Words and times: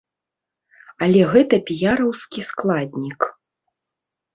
Але 1.05 1.21
гэта 1.35 1.55
піяраўскі 1.69 2.49
складнік. 2.51 3.33